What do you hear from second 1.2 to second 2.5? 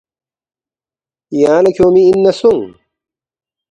یانگ لہ کھیونگمی اِن نہ